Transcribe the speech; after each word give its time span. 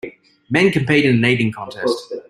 Men 0.49 0.71
compete 0.71 1.05
in 1.05 1.13
an 1.17 1.25
eating 1.25 1.51
contest. 1.51 2.11